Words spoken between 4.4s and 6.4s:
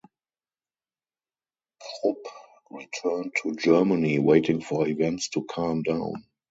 for events to calm down.